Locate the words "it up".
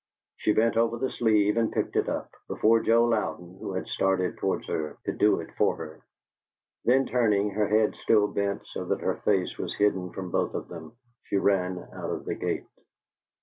1.95-2.31